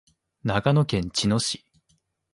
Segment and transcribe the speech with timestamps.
[0.43, 1.63] 長野県茅野市